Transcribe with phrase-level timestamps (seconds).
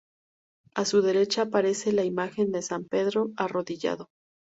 [0.73, 4.09] A su derecha, aparece la imagen de San Pedro arrodillado.